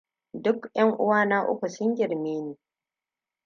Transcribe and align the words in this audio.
Duk 0.45 0.59
'yan 0.75 0.89
uwana 1.03 1.37
uku 1.51 1.67
sun 1.75 1.95
girme 1.97 2.33
ni. 2.43 2.57